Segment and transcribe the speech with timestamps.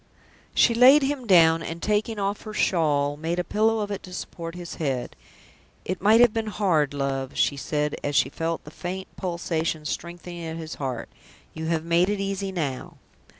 [0.55, 4.13] She laid him down, and, taking off her shawl, made a pillow of it to
[4.13, 5.15] support his head.
[5.85, 10.43] "It might have been hard, love," she said, as she felt the faint pulsation strengthening
[10.43, 11.07] at his heart.
[11.53, 12.97] "You have made it easy now."